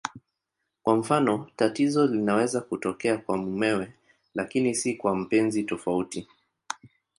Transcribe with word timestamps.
Kwa 0.83 0.95
mfano, 0.95 1.47
tatizo 1.55 2.07
linaweza 2.07 2.61
kutokea 2.61 3.17
kwa 3.17 3.37
mumewe 3.37 3.93
lakini 4.35 4.75
si 4.75 4.93
kwa 4.95 5.15
mpenzi 5.15 5.63
tofauti. 5.63 6.27